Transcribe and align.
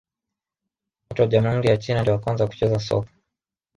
Watu 1.09 1.21
wa 1.21 1.27
jamhuri 1.27 1.67
ya 1.69 1.77
China 1.77 2.01
ndio 2.01 2.13
wa 2.13 2.19
kwanza 2.19 2.47
kucheza 2.47 2.79
soka 2.79 3.11